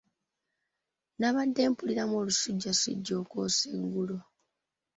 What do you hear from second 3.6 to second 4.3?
eggulo.